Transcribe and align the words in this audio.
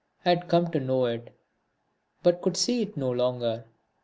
I 0.25 0.29
had 0.29 0.47
come 0.49 0.71
to 0.71 0.79
know 0.79 1.05
it, 1.05 1.31
but 2.23 2.41
could 2.41 2.57
see 2.57 2.81
it 2.81 2.97
no 2.97 3.11
longer. 3.11 3.65